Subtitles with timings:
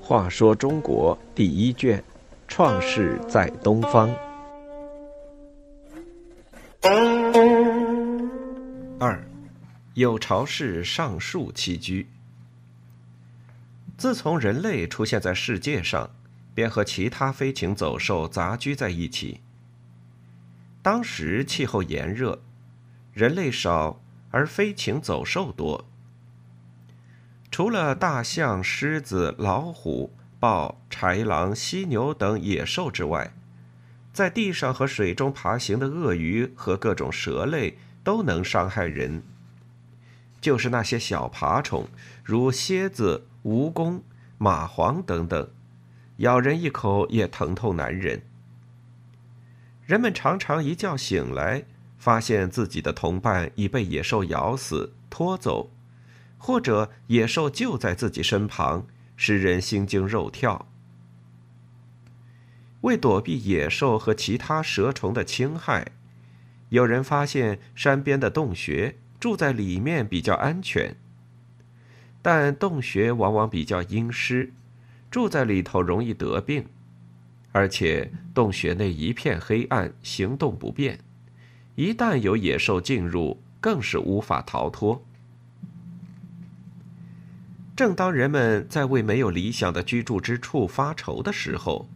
[0.00, 2.02] 话说中国第一卷，
[2.46, 4.08] 创世在东方。
[9.00, 9.26] 二，
[9.94, 12.06] 有巢氏上树栖居。
[13.96, 16.10] 自从人类出现在世界上，
[16.54, 19.40] 便和其他飞禽走兽杂居在一起。
[20.82, 22.40] 当时气候炎热，
[23.12, 24.00] 人类少，
[24.34, 25.86] 而飞禽走兽多。
[27.52, 33.32] 除了大象、狮子、老虎、豹、豺狼、犀牛等野兽之外，
[34.12, 39.22] 在地上和水中爬行的鳄鱼和各种蛇类都能伤害人。
[40.40, 41.86] 就是那些小爬虫，
[42.24, 44.00] 如蝎子、蜈蚣、
[44.36, 45.48] 蚂蟥等等，
[46.16, 48.20] 咬人一口也疼痛难忍。
[49.86, 51.64] 人们常常一觉醒来，
[52.04, 55.70] 发现自己的同伴已被野兽咬死、拖走。
[56.36, 60.68] 或者野兽就在自己身旁，使人心惊肉跳。
[62.82, 65.92] 为躲避野兽和其他蛇虫的侵害，
[66.68, 70.94] 有人发现山边的洞穴，住在里面比较安全。
[72.20, 74.52] 但洞穴往往比较阴湿，
[75.10, 76.66] 住在里头容易得病，
[77.52, 80.98] 而且洞穴内一片黑暗，行动不便，
[81.76, 85.04] 一旦有野兽进入，更是无法逃脱。
[87.74, 91.88] 正当人们在为没有理想的居住之处发愁的时候，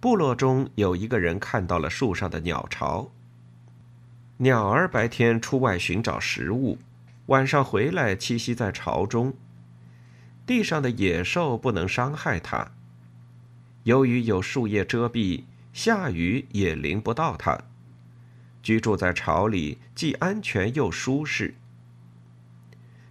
[0.00, 3.10] 部落中有一个人看到了树上的鸟巢。
[4.38, 6.78] 鸟儿白天出外寻找食物，
[7.26, 9.32] 晚上回来栖息在巢中。
[10.44, 12.72] 地上的野兽不能伤害它，
[13.84, 17.58] 由于有树叶遮蔽，下雨也淋不到它。
[18.66, 21.54] 居住在巢里既安全又舒适。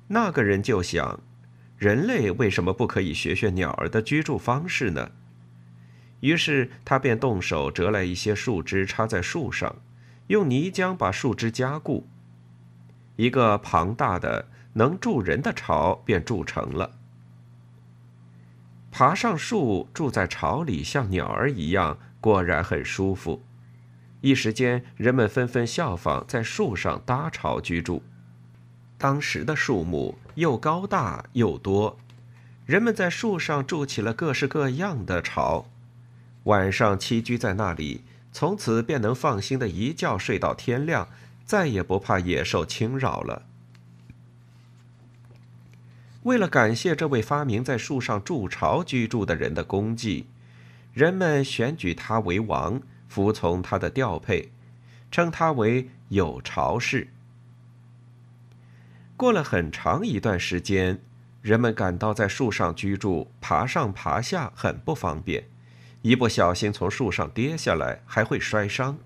[0.07, 1.21] 那个人就想。
[1.77, 5.11] 人类为什么不可以学学鸟儿的居住方式呢？
[6.19, 9.75] 于是他便动手折来一些树枝，插在树上，
[10.27, 12.07] 用泥浆把树枝加固，
[13.15, 16.97] 一个庞大的能住人的巢便筑成了。
[18.91, 23.43] 爬上树住在巢里，像鸟儿一样，果然很舒服。
[24.25, 28.01] 一时间，人们纷纷效仿，在树上搭巢居住。
[28.97, 31.99] 当时的树木又高大又多，
[32.65, 35.67] 人们在树上筑起了各式各样的巢，
[36.45, 41.07] 晚上栖居在那里，从此便能放心的一觉睡到天亮，
[41.45, 43.43] 再也不怕野兽侵扰了。
[46.23, 50.25] 为了感谢这位发明在树上筑巢居住的人的功绩，
[50.95, 54.51] 人们选举他为王，服从他的调配，
[55.11, 57.09] 称他为有巢氏。
[59.17, 61.01] 过了很长一段时间，
[61.41, 65.45] 人们感到在树上居住，爬上爬下很不方便，
[66.01, 68.97] 一不小心从树上跌下来还会摔伤。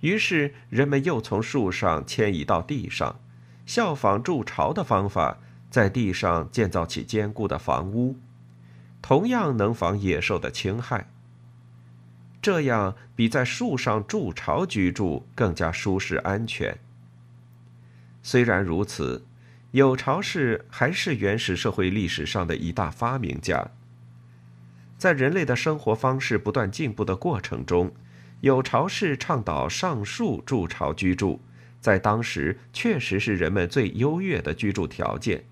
[0.00, 3.18] 于是，人们又从树上迁移到地上，
[3.64, 5.38] 效仿筑巢的方法，
[5.70, 8.16] 在地上建造起坚固的房屋，
[9.00, 11.08] 同样能防野兽的侵害。
[12.44, 16.76] 这样比在树上筑巢居住更加舒适安全。
[18.22, 19.24] 虽然如此，
[19.70, 23.70] 有巢氏还是原始社会历史上的一大发明家。
[24.98, 27.90] 在人类的生活方式不断进步的过程中，
[28.42, 31.40] 有巢氏倡导上树筑巢居住，
[31.80, 35.42] 在当时确实是人们最优越的居住条件。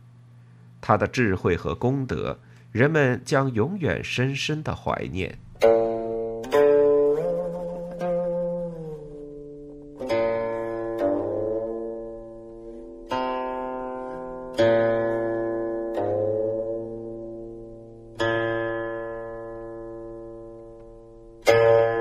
[0.82, 2.38] 他的智慧和功德，
[2.70, 5.38] 人们将永远深深的怀念。
[14.58, 14.68] Thank
[21.48, 21.91] you.